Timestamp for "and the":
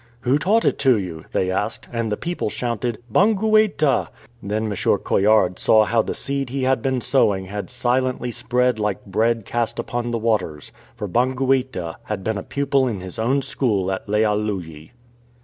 1.93-2.17